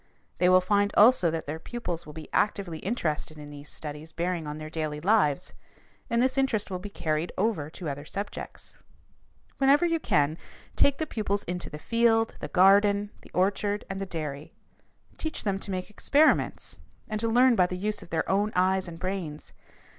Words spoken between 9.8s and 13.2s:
you can, take the pupils into the field, the garden,